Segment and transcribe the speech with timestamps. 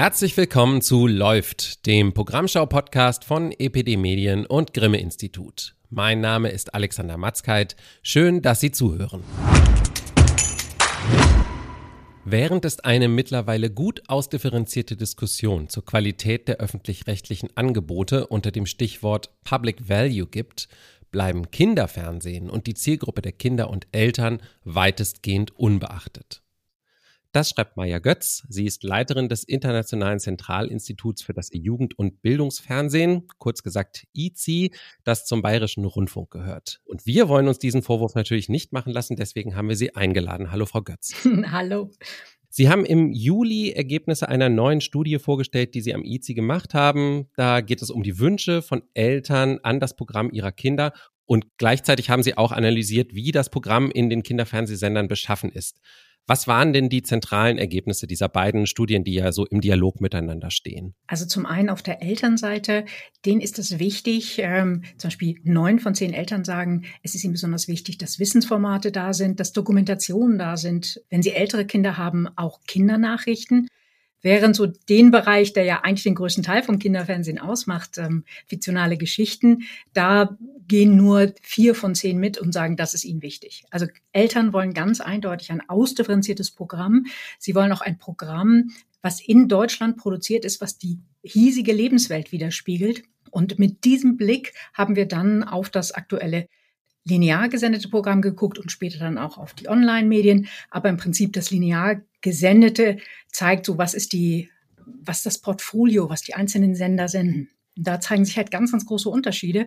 [0.00, 5.74] Herzlich willkommen zu Läuft, dem Programmschau-Podcast von EPD Medien und Grimme Institut.
[5.90, 7.76] Mein Name ist Alexander Matzkeit.
[8.02, 9.22] Schön, dass Sie zuhören.
[12.24, 19.28] Während es eine mittlerweile gut ausdifferenzierte Diskussion zur Qualität der öffentlich-rechtlichen Angebote unter dem Stichwort
[19.44, 20.68] Public Value gibt,
[21.10, 26.40] bleiben Kinderfernsehen und die Zielgruppe der Kinder und Eltern weitestgehend unbeachtet.
[27.32, 28.44] Das schreibt Maya Götz.
[28.48, 34.72] Sie ist Leiterin des Internationalen Zentralinstituts für das Jugend- und Bildungsfernsehen, kurz gesagt IZI,
[35.04, 36.80] das zum Bayerischen Rundfunk gehört.
[36.84, 40.50] Und wir wollen uns diesen Vorwurf natürlich nicht machen lassen, deswegen haben wir sie eingeladen.
[40.50, 41.14] Hallo, Frau Götz.
[41.52, 41.92] Hallo.
[42.48, 47.28] Sie haben im Juli Ergebnisse einer neuen Studie vorgestellt, die Sie am IZI gemacht haben.
[47.36, 50.92] Da geht es um die Wünsche von Eltern an das Programm ihrer Kinder
[51.26, 55.80] und gleichzeitig haben Sie auch analysiert, wie das Programm in den Kinderfernsehsendern beschaffen ist.
[56.30, 60.52] Was waren denn die zentralen Ergebnisse dieser beiden Studien, die ja so im Dialog miteinander
[60.52, 60.94] stehen?
[61.08, 62.84] Also zum einen auf der Elternseite,
[63.26, 67.32] denen ist es wichtig, ähm, zum Beispiel neun von zehn Eltern sagen, es ist ihnen
[67.32, 71.02] besonders wichtig, dass Wissensformate da sind, dass Dokumentationen da sind.
[71.10, 73.66] Wenn sie ältere Kinder haben, auch Kindernachrichten.
[74.22, 78.96] Während so den Bereich, der ja eigentlich den größten Teil vom Kinderfernsehen ausmacht, ähm, fiktionale
[78.96, 80.36] Geschichten, da
[80.68, 83.64] gehen nur vier von zehn mit und sagen, das ist ihnen wichtig.
[83.70, 87.06] Also Eltern wollen ganz eindeutig ein ausdifferenziertes Programm.
[87.38, 88.70] Sie wollen auch ein Programm,
[89.02, 93.02] was in Deutschland produziert ist, was die hiesige Lebenswelt widerspiegelt.
[93.30, 96.46] Und mit diesem Blick haben wir dann auf das aktuelle
[97.10, 100.48] linear gesendete Programm geguckt und später dann auch auf die Online-Medien.
[100.70, 102.98] Aber im Prinzip das linear gesendete
[103.30, 104.48] zeigt so, was ist die,
[104.86, 107.50] was das Portfolio, was die einzelnen Sender senden.
[107.76, 109.66] Da zeigen sich halt ganz, ganz große Unterschiede.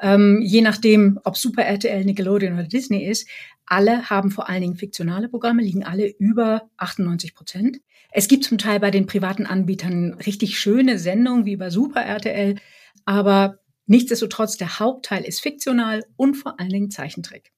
[0.00, 3.28] Ähm, je nachdem, ob Super RTL, Nickelodeon oder Disney ist,
[3.66, 7.80] alle haben vor allen Dingen fiktionale Programme, liegen alle über 98 Prozent.
[8.10, 12.56] Es gibt zum Teil bei den privaten Anbietern richtig schöne Sendungen wie bei Super RTL,
[13.04, 17.52] aber nichtsdestotrotz der Hauptteil ist fiktional und vor allen Dingen Zeichentrick.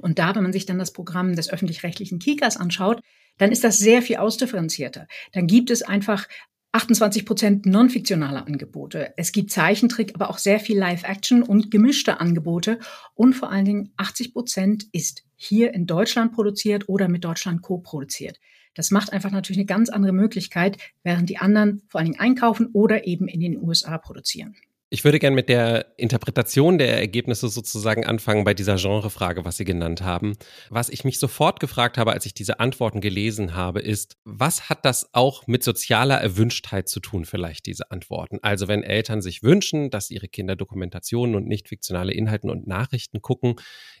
[0.00, 3.00] Und da, wenn man sich dann das Programm des öffentlich-rechtlichen Kikas anschaut,
[3.36, 5.06] dann ist das sehr viel ausdifferenzierter.
[5.32, 6.26] Dann gibt es einfach
[6.72, 9.14] 28 Prozent non-fiktionale Angebote.
[9.16, 12.78] Es gibt Zeichentrick, aber auch sehr viel Live-Action und gemischte Angebote.
[13.14, 18.38] Und vor allen Dingen 80 Prozent ist hier in Deutschland produziert oder mit Deutschland co-produziert.
[18.74, 22.68] Das macht einfach natürlich eine ganz andere Möglichkeit, während die anderen vor allen Dingen einkaufen
[22.72, 24.54] oder eben in den USA produzieren.
[24.90, 29.66] Ich würde gerne mit der Interpretation der Ergebnisse sozusagen anfangen bei dieser Genrefrage, was Sie
[29.66, 30.32] genannt haben.
[30.70, 34.86] Was ich mich sofort gefragt habe, als ich diese Antworten gelesen habe, ist, was hat
[34.86, 38.38] das auch mit sozialer Erwünschtheit zu tun, vielleicht diese Antworten?
[38.40, 43.20] Also wenn Eltern sich wünschen, dass ihre Kinder Dokumentationen und nicht fiktionale Inhalten und Nachrichten
[43.20, 43.56] gucken,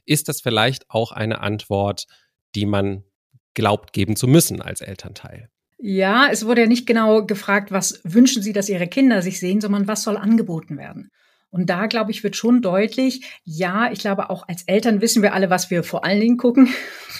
[0.06, 2.06] ist das vielleicht auch eine Antwort,
[2.54, 3.04] die man
[3.52, 5.50] glaubt geben zu müssen als Elternteil?
[5.80, 9.60] Ja, es wurde ja nicht genau gefragt, was wünschen Sie, dass Ihre Kinder sich sehen,
[9.60, 11.10] sondern was soll angeboten werden.
[11.50, 15.32] Und da, glaube ich, wird schon deutlich, ja, ich glaube, auch als Eltern wissen wir
[15.32, 16.68] alle, was wir vor allen Dingen gucken,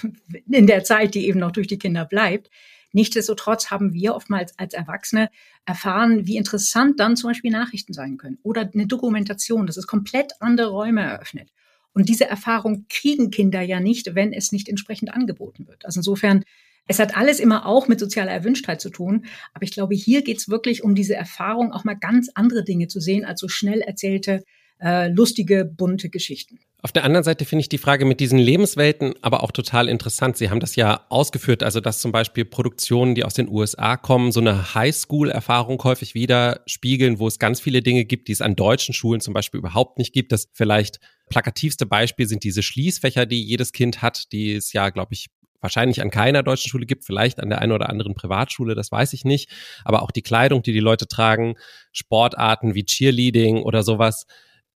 [0.50, 2.50] in der Zeit, die eben noch durch die Kinder bleibt.
[2.92, 5.30] Nichtsdestotrotz haben wir oftmals als Erwachsene
[5.64, 10.32] erfahren, wie interessant dann zum Beispiel Nachrichten sein können oder eine Dokumentation, das ist komplett
[10.40, 11.50] andere Räume eröffnet.
[11.92, 15.84] Und diese Erfahrung kriegen Kinder ja nicht, wenn es nicht entsprechend angeboten wird.
[15.84, 16.44] Also insofern
[16.88, 19.26] es hat alles immer auch mit sozialer Erwünschtheit zu tun.
[19.54, 22.88] Aber ich glaube, hier geht es wirklich um diese Erfahrung, auch mal ganz andere Dinge
[22.88, 24.42] zu sehen, als so schnell erzählte,
[24.80, 26.58] äh, lustige, bunte Geschichten.
[26.80, 30.36] Auf der anderen Seite finde ich die Frage mit diesen Lebenswelten aber auch total interessant.
[30.36, 34.30] Sie haben das ja ausgeführt, also dass zum Beispiel Produktionen, die aus den USA kommen,
[34.30, 38.54] so eine Highschool-Erfahrung häufig wieder spiegeln, wo es ganz viele Dinge gibt, die es an
[38.54, 40.30] deutschen Schulen zum Beispiel überhaupt nicht gibt.
[40.30, 45.14] Das vielleicht plakativste Beispiel sind diese Schließfächer, die jedes Kind hat, die es ja, glaube
[45.14, 45.26] ich,
[45.60, 49.12] wahrscheinlich an keiner deutschen Schule gibt, vielleicht an der einen oder anderen Privatschule, das weiß
[49.12, 49.50] ich nicht.
[49.84, 51.56] Aber auch die Kleidung, die die Leute tragen,
[51.92, 54.26] Sportarten wie Cheerleading oder sowas.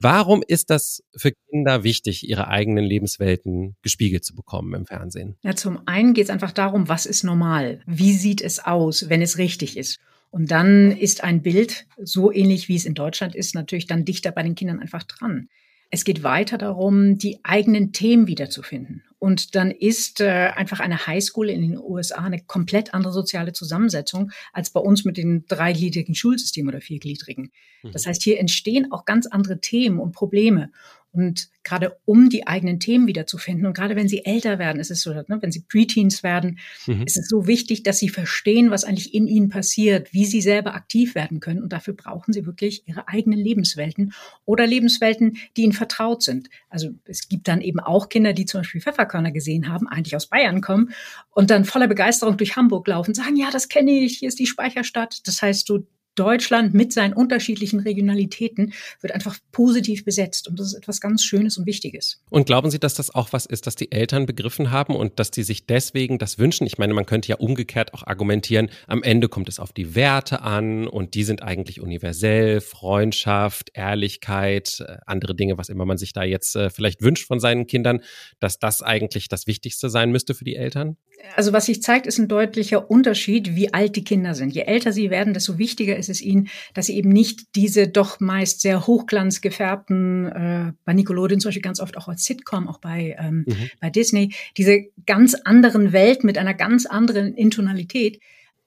[0.01, 5.37] Warum ist das für Kinder wichtig, ihre eigenen Lebenswelten gespiegelt zu bekommen im Fernsehen?
[5.43, 7.83] Ja, zum einen geht es einfach darum, was ist normal?
[7.87, 10.01] Wie sieht es aus, wenn es richtig ist?
[10.31, 14.33] Und dann ist ein Bild so ähnlich, wie es in Deutschland ist, natürlich dann dichter
[14.33, 15.49] bei den Kindern einfach dran.
[15.91, 19.05] Es geht weiter darum, die eigenen Themen wiederzufinden.
[19.23, 24.33] Und dann ist äh, einfach eine Highschool in den USA eine komplett andere soziale Zusammensetzung
[24.53, 27.53] als bei uns mit den dreigliedrigen Schulsystemen oder viergliedrigen.
[27.85, 27.93] Mhm.
[27.93, 30.73] Das heißt, hier entstehen auch ganz andere Themen und Probleme.
[31.13, 35.03] Und gerade um die eigenen Themen wiederzufinden und gerade wenn sie älter werden, ist es
[35.03, 37.03] so, ne, wenn sie Preteens werden, mhm.
[37.03, 40.75] ist es so wichtig, dass sie verstehen, was eigentlich in ihnen passiert, wie sie selber
[40.75, 41.63] aktiv werden können.
[41.63, 44.15] Und dafür brauchen sie wirklich ihre eigenen Lebenswelten
[44.47, 46.49] oder Lebenswelten, die ihnen vertraut sind.
[46.71, 50.29] Also es gibt dann eben auch Kinder, die zum Beispiel Pfefferkörner gesehen haben, eigentlich aus
[50.29, 50.93] Bayern kommen
[51.31, 54.47] und dann voller Begeisterung durch Hamburg laufen, sagen, ja, das kenne ich, hier ist die
[54.47, 55.27] Speicherstadt.
[55.27, 60.49] Das heißt, du Deutschland mit seinen unterschiedlichen Regionalitäten wird einfach positiv besetzt.
[60.49, 62.21] Und das ist etwas ganz Schönes und Wichtiges.
[62.31, 65.31] Und glauben Sie, dass das auch was ist, das die Eltern begriffen haben und dass
[65.31, 66.67] die sich deswegen das wünschen?
[66.67, 70.43] Ich meine, man könnte ja umgekehrt auch argumentieren, am Ende kommt es auf die Werte
[70.43, 76.13] an und die sind eigentlich universell, Freundschaft, Ehrlichkeit, äh, andere Dinge, was immer man sich
[76.13, 78.01] da jetzt äh, vielleicht wünscht von seinen Kindern,
[78.39, 80.97] dass das eigentlich das Wichtigste sein müsste für die Eltern?
[81.37, 84.53] Also was sich zeigt, ist ein deutlicher Unterschied, wie alt die Kinder sind.
[84.55, 88.21] Je älter sie werden, desto wichtiger ist es ihnen, dass sie eben nicht diese doch
[88.21, 93.17] meist sehr hochglanzgefärbten, äh, bei Nickelodeon zum Beispiel ganz oft auch als Sitcom, auch bei,
[93.19, 93.71] ähm, mhm.
[93.81, 98.21] bei Disney, diese ganz anderen Welt mit einer ganz anderen Intonalität,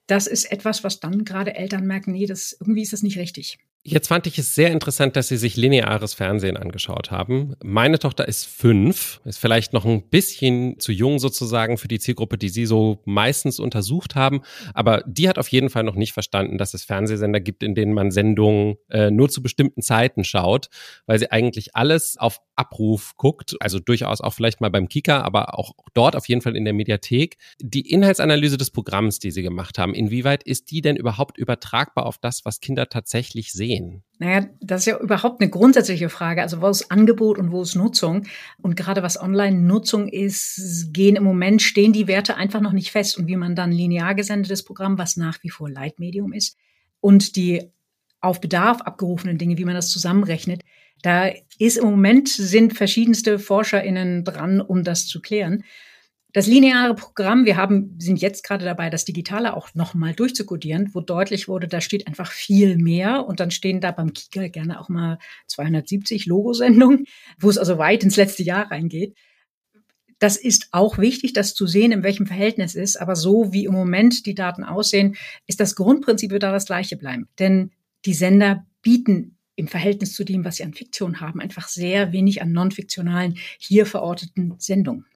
[0.06, 3.58] das ist etwas, was dann gerade Eltern merken, nee, das irgendwie ist das nicht richtig.
[3.88, 7.54] Jetzt fand ich es sehr interessant, dass Sie sich lineares Fernsehen angeschaut haben.
[7.62, 12.36] Meine Tochter ist fünf, ist vielleicht noch ein bisschen zu jung sozusagen für die Zielgruppe,
[12.36, 14.40] die Sie so meistens untersucht haben.
[14.74, 17.92] Aber die hat auf jeden Fall noch nicht verstanden, dass es Fernsehsender gibt, in denen
[17.92, 20.68] man Sendungen äh, nur zu bestimmten Zeiten schaut,
[21.06, 23.56] weil sie eigentlich alles auf Abruf guckt.
[23.60, 26.74] Also durchaus auch vielleicht mal beim Kika, aber auch dort auf jeden Fall in der
[26.74, 27.36] Mediathek.
[27.60, 32.18] Die Inhaltsanalyse des Programms, die Sie gemacht haben, inwieweit ist die denn überhaupt übertragbar auf
[32.18, 34.02] das, was Kinder tatsächlich sehen?
[34.18, 36.42] Naja, das ist ja überhaupt eine grundsätzliche Frage.
[36.42, 38.26] Also wo ist Angebot und wo ist Nutzung?
[38.62, 43.18] Und gerade was Online-Nutzung ist, gehen im Moment, stehen die Werte einfach noch nicht fest.
[43.18, 46.56] Und wie man dann linear gesendetes Programm, was nach wie vor Leitmedium ist,
[47.00, 47.70] und die
[48.26, 50.62] auf Bedarf abgerufenen Dinge, wie man das zusammenrechnet,
[51.02, 55.64] da ist im Moment sind verschiedenste ForscherInnen dran, um das zu klären.
[56.32, 61.00] Das lineare Programm, wir haben, sind jetzt gerade dabei, das Digitale auch nochmal durchzukodieren, wo
[61.00, 64.90] deutlich wurde, da steht einfach viel mehr und dann stehen da beim Kika gerne auch
[64.90, 67.06] mal 270 Logosendungen,
[67.38, 69.16] wo es also weit ins letzte Jahr reingeht.
[70.18, 73.00] Das ist auch wichtig, das zu sehen, in welchem Verhältnis ist.
[73.00, 77.28] Aber so wie im Moment die Daten aussehen, ist das Grundprinzip da das gleiche bleiben.
[77.38, 77.70] Denn
[78.06, 82.42] die Sender bieten im Verhältnis zu dem, was sie an Fiktion haben, einfach sehr wenig
[82.42, 85.06] an non-fiktionalen, hier verorteten Sendungen.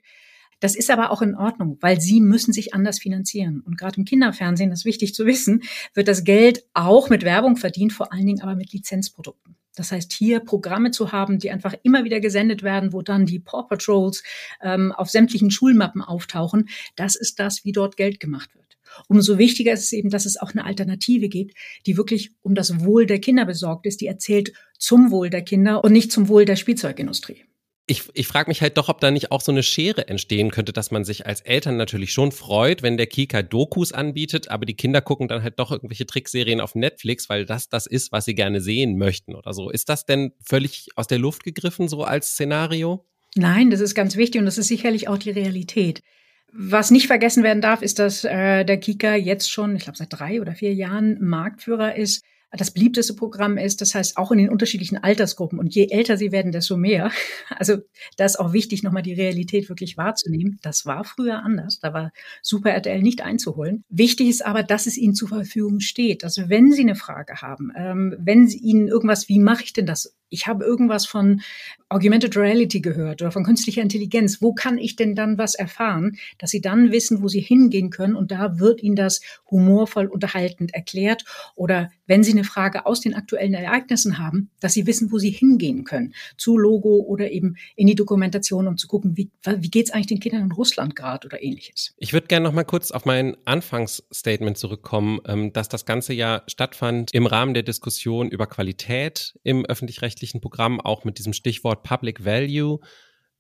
[0.61, 3.61] Das ist aber auch in Ordnung, weil sie müssen sich anders finanzieren.
[3.61, 5.63] Und gerade im Kinderfernsehen, das ist wichtig zu wissen,
[5.95, 9.57] wird das Geld auch mit Werbung verdient, vor allen Dingen aber mit Lizenzprodukten.
[9.75, 13.39] Das heißt, hier Programme zu haben, die einfach immer wieder gesendet werden, wo dann die
[13.39, 14.23] Paw Patrols
[14.61, 18.70] ähm, auf sämtlichen Schulmappen auftauchen, das ist das, wie dort Geld gemacht wird.
[19.09, 21.55] Umso wichtiger ist es eben, dass es auch eine Alternative gibt,
[21.87, 25.85] die wirklich um das Wohl der Kinder besorgt ist, die erzählt zum Wohl der Kinder
[25.85, 27.45] und nicht zum Wohl der Spielzeugindustrie
[27.91, 30.73] ich, ich frage mich halt doch, ob da nicht auch so eine Schere entstehen könnte,
[30.73, 34.75] dass man sich als Eltern natürlich schon freut, wenn der Kika Dokus anbietet, aber die
[34.75, 38.35] Kinder gucken dann halt doch irgendwelche Trickserien auf Netflix, weil das das ist, was sie
[38.35, 39.71] gerne sehen möchten oder so.
[39.71, 43.05] Ist das denn völlig aus der Luft gegriffen, so als Szenario?
[43.35, 46.03] Nein, das ist ganz wichtig und das ist sicherlich auch die Realität.
[46.53, 50.13] Was nicht vergessen werden darf, ist, dass äh, der Kika jetzt schon, ich glaube, seit
[50.13, 53.81] drei oder vier Jahren Marktführer ist das beliebteste Programm ist.
[53.81, 55.59] Das heißt, auch in den unterschiedlichen Altersgruppen.
[55.59, 57.11] Und je älter sie werden, desto mehr.
[57.57, 57.79] Also
[58.17, 60.59] da ist auch wichtig, nochmal die Realität wirklich wahrzunehmen.
[60.63, 61.79] Das war früher anders.
[61.79, 62.11] Da war
[62.41, 63.85] Super RTL nicht einzuholen.
[63.91, 66.25] Wichtig ist aber, dass es ihnen zur Verfügung steht.
[66.25, 69.85] Also wenn sie eine Frage haben, ähm, wenn sie ihnen irgendwas, wie mache ich denn
[69.85, 70.17] das?
[70.31, 71.43] Ich habe irgendwas von
[71.91, 74.41] Augmented Reality gehört oder von künstlicher Intelligenz.
[74.41, 78.15] Wo kann ich denn dann was erfahren, dass sie dann wissen, wo sie hingehen können?
[78.15, 79.21] Und da wird ihnen das
[79.51, 81.25] humorvoll unterhaltend erklärt.
[81.57, 85.31] Oder wenn sie eine Frage aus den aktuellen Ereignissen haben, dass sie wissen, wo sie
[85.31, 86.15] hingehen können.
[86.37, 90.07] Zu Logo oder eben in die Dokumentation, um zu gucken, wie, wie geht es eigentlich
[90.07, 91.95] den Kindern in Russland gerade oder ähnliches.
[91.99, 96.45] Ich würde gerne noch mal kurz auf mein Anfangsstatement zurückkommen, ähm, dass das Ganze ja
[96.47, 102.25] stattfand im Rahmen der Diskussion über Qualität im öffentlich-rechtlichen Programm, auch mit diesem Stichwort Public
[102.25, 102.79] Value.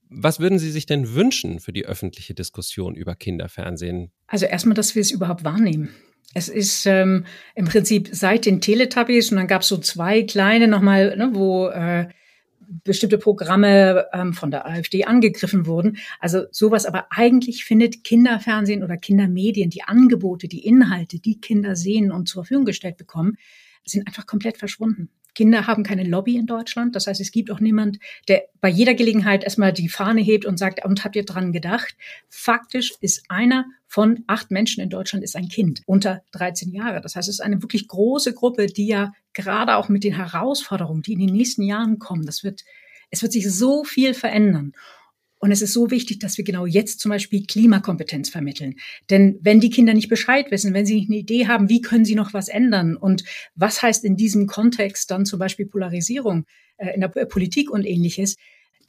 [0.09, 4.11] Was würden Sie sich denn wünschen für die öffentliche Diskussion über Kinderfernsehen?
[4.26, 5.90] Also erstmal, dass wir es überhaupt wahrnehmen.
[6.35, 10.68] Es ist ähm, im Prinzip seit den Teletubbies und dann gab es so zwei kleine
[10.68, 12.09] nochmal, ne, wo äh,
[12.85, 15.99] bestimmte Programme ähm, von der AfD angegriffen wurden.
[16.20, 22.12] Also sowas, aber eigentlich findet Kinderfernsehen oder Kindermedien, die Angebote, die Inhalte, die Kinder sehen
[22.12, 23.37] und zur Verfügung gestellt bekommen,
[23.85, 25.11] sind einfach komplett verschwunden.
[25.40, 26.94] Kinder haben keine Lobby in Deutschland.
[26.94, 30.59] Das heißt, es gibt auch niemand, der bei jeder Gelegenheit erstmal die Fahne hebt und
[30.59, 31.97] sagt, und habt ihr dran gedacht?
[32.28, 37.00] Faktisch ist einer von acht Menschen in Deutschland ist ein Kind unter 13 Jahre.
[37.00, 41.00] Das heißt, es ist eine wirklich große Gruppe, die ja gerade auch mit den Herausforderungen,
[41.00, 42.62] die in den nächsten Jahren kommen, das wird
[43.11, 44.75] Es wird sich so viel verändern.
[45.40, 48.76] Und es ist so wichtig, dass wir genau jetzt zum Beispiel Klimakompetenz vermitteln.
[49.09, 52.04] Denn wenn die Kinder nicht Bescheid wissen, wenn sie nicht eine Idee haben, wie können
[52.04, 56.44] sie noch was ändern und was heißt in diesem Kontext dann zum Beispiel Polarisierung
[56.76, 58.37] äh, in der Politik und ähnliches,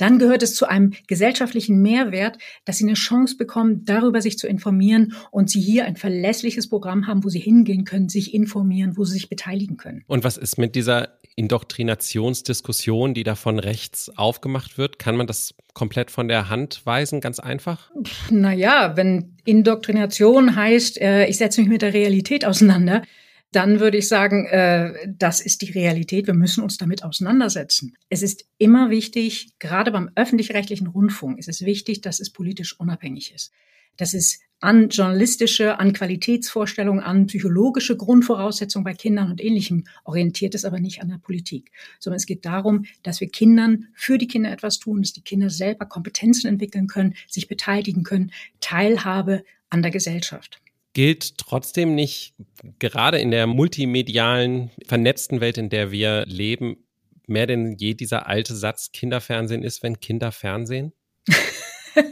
[0.02, 4.48] dann gehört es zu einem gesellschaftlichen Mehrwert, dass sie eine Chance bekommen, darüber sich zu
[4.48, 9.04] informieren und sie hier ein verlässliches Programm haben, wo sie hingehen können, sich informieren, wo
[9.04, 10.04] sie sich beteiligen können.
[10.08, 15.00] Und was ist mit dieser Indoktrinationsdiskussion, die da von rechts aufgemacht wird?
[15.00, 17.92] Kann man das komplett von der Hand weisen, ganz einfach?
[18.30, 23.04] Naja, wenn Indoktrination heißt, äh, ich setze mich mit der Realität auseinander,
[23.52, 26.28] dann würde ich sagen, äh, das ist die Realität.
[26.28, 27.96] Wir müssen uns damit auseinandersetzen.
[28.10, 33.34] Es ist immer wichtig, gerade beim öffentlich-rechtlichen Rundfunk ist es wichtig, dass es politisch unabhängig
[33.34, 33.52] ist.
[33.98, 40.64] Dass es an journalistische, an Qualitätsvorstellungen, an psychologische Grundvoraussetzungen bei Kindern und Ähnlichem orientiert ist,
[40.64, 41.72] aber nicht an der Politik.
[42.00, 45.50] Sondern es geht darum, dass wir Kindern für die Kinder etwas tun, dass die Kinder
[45.50, 48.32] selber Kompetenzen entwickeln können, sich beteiligen können,
[48.62, 50.62] Teilhabe an der Gesellschaft
[50.94, 52.36] gilt trotzdem nicht,
[52.80, 56.88] gerade in der multimedialen, vernetzten Welt, in der wir leben,
[57.28, 60.94] mehr denn je dieser alte Satz, Kinderfernsehen ist, wenn Kinder Fernsehen?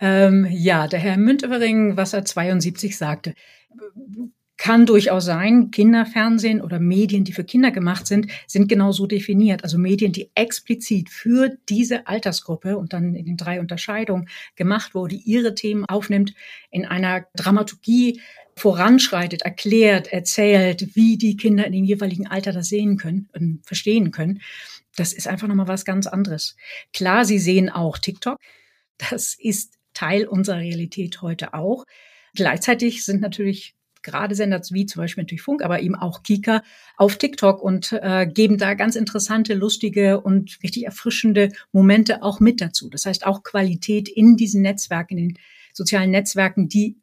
[0.00, 3.34] ähm, ja, der Herr Müntefering, was er 72 sagte
[4.62, 9.64] kann durchaus sein, Kinderfernsehen oder Medien, die für Kinder gemacht sind, sind genau so definiert.
[9.64, 15.16] Also Medien, die explizit für diese Altersgruppe und dann in den drei Unterscheidungen gemacht wurde,
[15.16, 16.34] ihre Themen aufnimmt,
[16.70, 18.20] in einer Dramaturgie
[18.54, 24.12] voranschreitet, erklärt, erzählt, wie die Kinder in dem jeweiligen Alter das sehen können und verstehen
[24.12, 24.42] können.
[24.94, 26.54] Das ist einfach nochmal was ganz anderes.
[26.92, 28.38] Klar, Sie sehen auch TikTok.
[29.10, 31.84] Das ist Teil unserer Realität heute auch.
[32.36, 36.62] Gleichzeitig sind natürlich gerade Sender wie zum Beispiel natürlich Funk, aber eben auch Kika
[36.96, 42.60] auf TikTok und äh, geben da ganz interessante, lustige und richtig erfrischende Momente auch mit
[42.60, 42.88] dazu.
[42.90, 45.38] Das heißt auch Qualität in diesen Netzwerken, in den
[45.72, 46.96] sozialen Netzwerken, die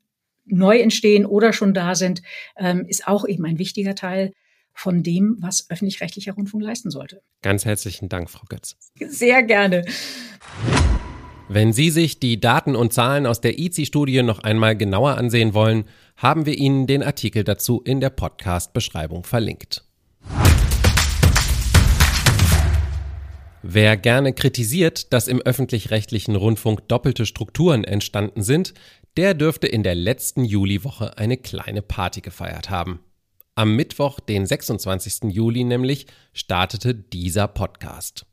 [0.45, 2.21] neu entstehen oder schon da sind,
[2.57, 4.33] ähm, ist auch eben ein wichtiger Teil
[4.73, 7.21] von dem, was öffentlich-rechtlicher Rundfunk leisten sollte.
[7.41, 8.77] Ganz herzlichen Dank, Frau Götz.
[8.95, 9.85] Sehr gerne.
[11.51, 15.85] Wenn Sie sich die Daten und Zahlen aus der ICI-Studie noch einmal genauer ansehen wollen,
[16.15, 19.83] haben wir Ihnen den Artikel dazu in der Podcast-Beschreibung verlinkt.
[23.63, 28.75] Wer gerne kritisiert, dass im öffentlich-rechtlichen Rundfunk doppelte Strukturen entstanden sind,
[29.17, 32.99] der dürfte in der letzten Juliwoche eine kleine Party gefeiert haben.
[33.55, 35.31] Am Mittwoch, den 26.
[35.33, 38.28] Juli nämlich, startete dieser Podcast.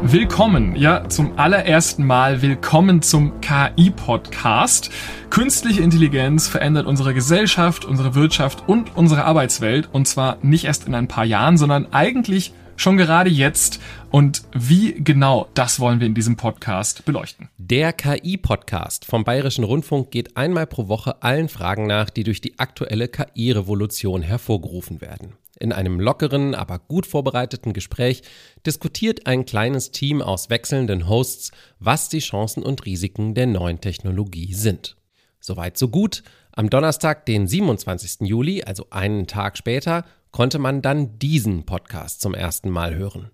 [0.00, 4.90] Willkommen, ja, zum allerersten Mal willkommen zum KI-Podcast.
[5.28, 10.94] Künstliche Intelligenz verändert unsere Gesellschaft, unsere Wirtschaft und unsere Arbeitswelt und zwar nicht erst in
[10.94, 13.80] ein paar Jahren, sondern eigentlich schon gerade jetzt.
[14.10, 17.48] Und wie genau, das wollen wir in diesem Podcast beleuchten.
[17.58, 22.58] Der KI-Podcast vom Bayerischen Rundfunk geht einmal pro Woche allen Fragen nach, die durch die
[22.58, 25.34] aktuelle KI-Revolution hervorgerufen werden.
[25.62, 28.24] In einem lockeren, aber gut vorbereiteten Gespräch
[28.66, 34.54] diskutiert ein kleines Team aus wechselnden Hosts, was die Chancen und Risiken der neuen Technologie
[34.54, 34.96] sind.
[35.38, 36.24] Soweit so gut.
[36.50, 38.26] Am Donnerstag, den 27.
[38.26, 43.30] Juli, also einen Tag später, konnte man dann diesen Podcast zum ersten Mal hören.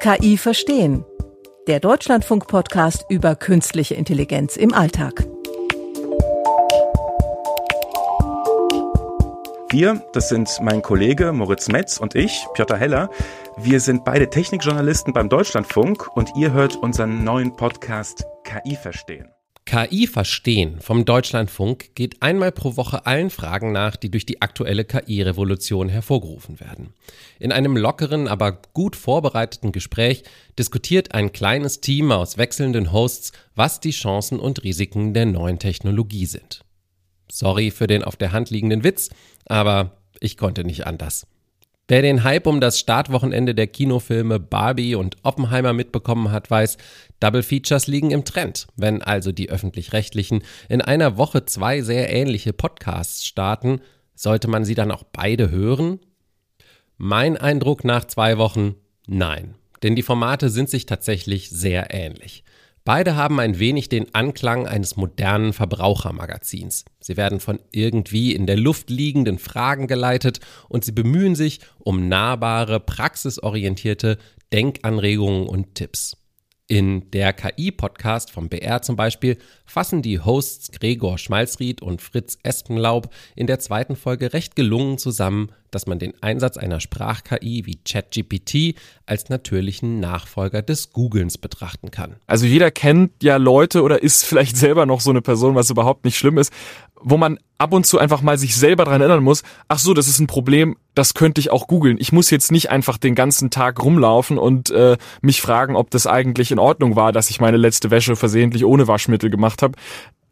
[0.00, 1.04] KI verstehen.
[1.66, 5.29] Der Deutschlandfunk-Podcast über künstliche Intelligenz im Alltag.
[9.72, 13.08] Wir, das sind mein Kollege Moritz Metz und ich, Piotr Heller.
[13.56, 19.28] Wir sind beide Technikjournalisten beim Deutschlandfunk und ihr hört unseren neuen Podcast KI verstehen.
[19.66, 24.84] KI verstehen vom Deutschlandfunk geht einmal pro Woche allen Fragen nach, die durch die aktuelle
[24.84, 26.92] KI-Revolution hervorgerufen werden.
[27.38, 30.24] In einem lockeren, aber gut vorbereiteten Gespräch
[30.58, 36.26] diskutiert ein kleines Team aus wechselnden Hosts, was die Chancen und Risiken der neuen Technologie
[36.26, 36.64] sind.
[37.30, 39.10] Sorry für den auf der Hand liegenden Witz,
[39.46, 41.26] aber ich konnte nicht anders.
[41.90, 46.76] Wer den Hype um das Startwochenende der Kinofilme Barbie und Oppenheimer mitbekommen hat, weiß,
[47.18, 48.68] Double Features liegen im Trend.
[48.76, 53.80] Wenn also die öffentlich-rechtlichen in einer Woche zwei sehr ähnliche Podcasts starten,
[54.14, 55.98] sollte man sie dann auch beide hören?
[56.96, 58.76] Mein Eindruck nach zwei Wochen,
[59.08, 59.56] nein.
[59.82, 62.44] Denn die Formate sind sich tatsächlich sehr ähnlich.
[62.84, 66.86] Beide haben ein wenig den Anklang eines modernen Verbrauchermagazins.
[66.98, 72.08] Sie werden von irgendwie in der Luft liegenden Fragen geleitet und sie bemühen sich um
[72.08, 74.16] nahbare, praxisorientierte
[74.52, 76.16] Denkanregungen und Tipps.
[76.70, 83.12] In der KI-Podcast vom BR zum Beispiel fassen die Hosts Gregor Schmalzried und Fritz Espenlaub
[83.34, 88.74] in der zweiten Folge recht gelungen zusammen, dass man den Einsatz einer Sprach-KI wie ChatGPT
[89.06, 92.16] als natürlichen Nachfolger des Googlens betrachten kann.
[92.26, 96.04] Also jeder kennt ja Leute oder ist vielleicht selber noch so eine Person, was überhaupt
[96.04, 96.52] nicht schlimm ist,
[97.02, 100.08] wo man ab und zu einfach mal sich selber dran erinnern muss, ach so, das
[100.08, 101.96] ist ein Problem, das könnte ich auch googeln.
[101.98, 106.06] Ich muss jetzt nicht einfach den ganzen Tag rumlaufen und äh, mich fragen, ob das
[106.06, 109.74] eigentlich in Ordnung war, dass ich meine letzte Wäsche versehentlich ohne Waschmittel gemacht habe.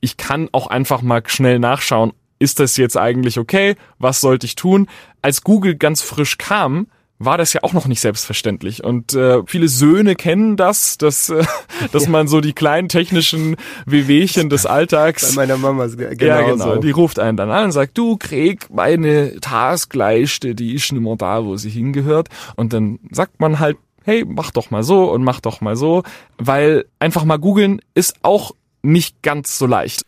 [0.01, 3.77] Ich kann auch einfach mal schnell nachschauen, ist das jetzt eigentlich okay?
[3.99, 4.89] Was sollte ich tun?
[5.23, 6.87] Als Google ganz frisch kam,
[7.19, 8.85] war das ja auch noch nicht selbstverständlich.
[8.85, 11.45] Und äh, viele Söhne kennen das, dass, äh,
[11.93, 12.11] dass ja.
[12.11, 15.35] man so die kleinen technischen Wehwehchen des Alltags.
[15.35, 16.75] Bei meiner Mama genau, ja, genau.
[16.75, 16.81] So.
[16.81, 21.17] Die ruft einen dann an und sagt, du Krieg, meine Taskleiste, die ist nicht mehr
[21.17, 22.29] da, wo sie hingehört.
[22.57, 26.03] Und dann sagt man halt, hey, mach doch mal so und mach doch mal so,
[26.39, 28.53] weil einfach mal googeln ist auch
[28.83, 30.03] nicht ganz so leicht.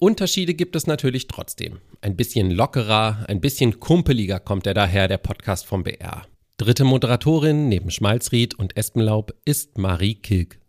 [0.00, 1.80] Unterschiede gibt es natürlich trotzdem.
[2.02, 6.22] Ein bisschen lockerer, ein bisschen kumpeliger kommt er daher, der Podcast vom BR.
[6.56, 10.60] Dritte Moderatorin neben Schmalzried und Espenlaub ist Marie Kilk.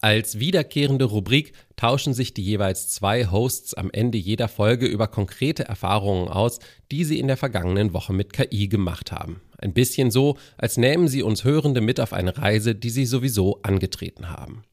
[0.00, 5.64] Als wiederkehrende Rubrik tauschen sich die jeweils zwei Hosts am Ende jeder Folge über konkrete
[5.64, 6.58] Erfahrungen aus,
[6.90, 9.40] die sie in der vergangenen Woche mit KI gemacht haben.
[9.56, 13.60] Ein bisschen so, als nähmen sie uns Hörende mit auf eine Reise, die sie sowieso
[13.62, 14.64] angetreten haben.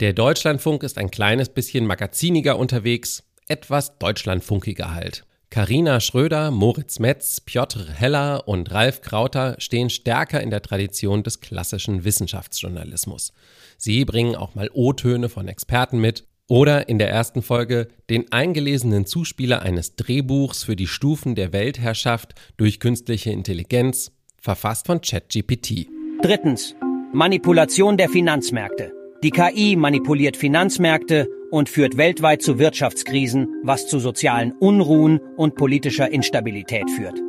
[0.00, 5.24] Der Deutschlandfunk ist ein kleines bisschen magaziniger unterwegs, etwas deutschlandfunkiger halt.
[5.50, 11.40] Karina Schröder, Moritz Metz, Piotr Heller und Ralf Krauter stehen stärker in der Tradition des
[11.40, 13.32] klassischen Wissenschaftsjournalismus.
[13.76, 19.04] Sie bringen auch mal O-Töne von Experten mit oder in der ersten Folge den eingelesenen
[19.04, 25.88] Zuspieler eines Drehbuchs für die Stufen der Weltherrschaft durch künstliche Intelligenz, verfasst von ChatGPT.
[26.22, 26.76] Drittens.
[27.12, 28.97] Manipulation der Finanzmärkte.
[29.24, 36.12] Die KI manipuliert Finanzmärkte und führt weltweit zu Wirtschaftskrisen, was zu sozialen Unruhen und politischer
[36.12, 37.20] Instabilität führt.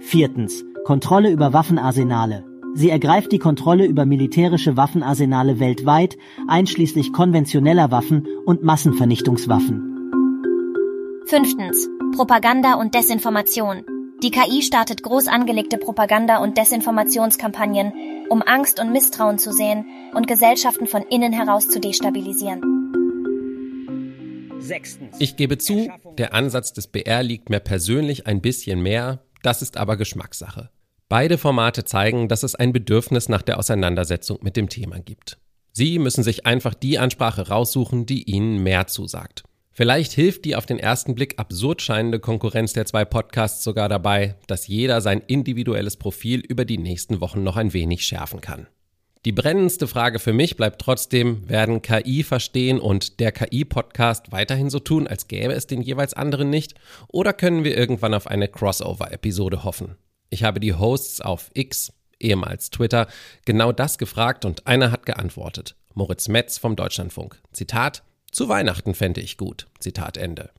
[0.00, 0.64] Viertens.
[0.84, 2.44] Kontrolle über Waffenarsenale.
[2.74, 10.12] Sie ergreift die Kontrolle über militärische Waffenarsenale weltweit, einschließlich konventioneller Waffen und Massenvernichtungswaffen.
[11.24, 11.88] Fünftens.
[12.14, 13.84] Propaganda und Desinformation.
[14.24, 17.92] Die KI startet groß angelegte Propaganda- und Desinformationskampagnen,
[18.30, 22.62] um Angst und Misstrauen zu sehen und Gesellschaften von innen heraus zu destabilisieren.
[25.18, 29.76] Ich gebe zu, der Ansatz des BR liegt mir persönlich ein bisschen mehr, das ist
[29.76, 30.70] aber Geschmackssache.
[31.10, 35.36] Beide Formate zeigen, dass es ein Bedürfnis nach der Auseinandersetzung mit dem Thema gibt.
[35.72, 39.44] Sie müssen sich einfach die Ansprache raussuchen, die Ihnen mehr zusagt.
[39.76, 44.36] Vielleicht hilft die auf den ersten Blick absurd scheinende Konkurrenz der zwei Podcasts sogar dabei,
[44.46, 48.68] dass jeder sein individuelles Profil über die nächsten Wochen noch ein wenig schärfen kann.
[49.24, 54.78] Die brennendste Frage für mich bleibt trotzdem, werden KI verstehen und der KI-Podcast weiterhin so
[54.78, 56.74] tun, als gäbe es den jeweils anderen nicht?
[57.08, 59.96] Oder können wir irgendwann auf eine Crossover-Episode hoffen?
[60.30, 63.08] Ich habe die Hosts auf X, ehemals Twitter,
[63.44, 65.74] genau das gefragt und einer hat geantwortet.
[65.94, 67.40] Moritz Metz vom Deutschlandfunk.
[67.50, 68.04] Zitat,
[68.34, 69.68] zu Weihnachten fände ich gut.
[69.78, 70.50] Zitat Ende.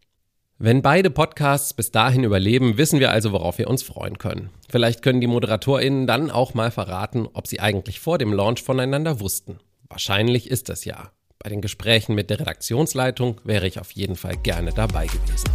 [0.58, 4.50] Wenn beide Podcasts bis dahin überleben, wissen wir also, worauf wir uns freuen können.
[4.70, 9.20] Vielleicht können die ModeratorInnen dann auch mal verraten, ob sie eigentlich vor dem Launch voneinander
[9.20, 9.60] wussten.
[9.90, 11.12] Wahrscheinlich ist das ja.
[11.40, 15.50] Bei den Gesprächen mit der Redaktionsleitung wäre ich auf jeden Fall gerne dabei gewesen.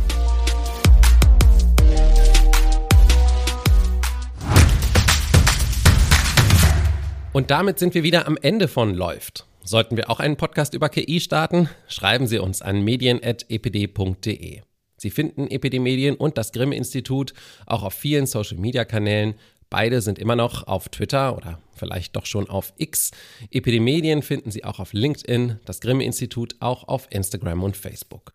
[7.32, 9.46] Und damit sind wir wieder am Ende von Läuft.
[9.70, 11.68] Sollten wir auch einen Podcast über KI starten?
[11.86, 14.62] Schreiben Sie uns an medien.epd.de.
[14.96, 17.34] Sie finden Epidemedien und das Grimme-Institut
[17.66, 19.34] auch auf vielen Social-Media-Kanälen.
[19.68, 23.12] Beide sind immer noch auf Twitter oder vielleicht doch schon auf X.
[23.52, 28.34] Epidemedien finden Sie auch auf LinkedIn, das Grimme-Institut auch auf Instagram und Facebook.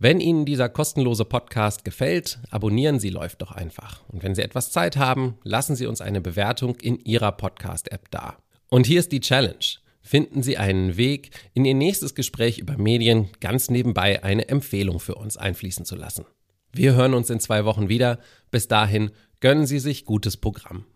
[0.00, 4.02] Wenn Ihnen dieser kostenlose Podcast gefällt, abonnieren Sie läuft doch einfach.
[4.08, 8.38] Und wenn Sie etwas Zeit haben, lassen Sie uns eine Bewertung in Ihrer Podcast-App da.
[8.70, 13.28] Und hier ist die Challenge finden Sie einen Weg, in Ihr nächstes Gespräch über Medien
[13.40, 16.24] ganz nebenbei eine Empfehlung für uns einfließen zu lassen.
[16.72, 18.18] Wir hören uns in zwei Wochen wieder.
[18.50, 19.10] Bis dahin
[19.40, 20.86] gönnen Sie sich gutes Programm.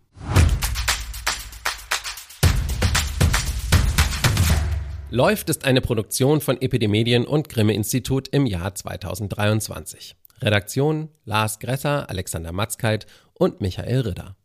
[5.11, 10.17] Läuft ist eine Produktion von Epidemedien und Grimme Institut im Jahr 2023.
[10.43, 14.37] Redaktion Lars Gresser, Alexander Matzkeit und Michael Ritter.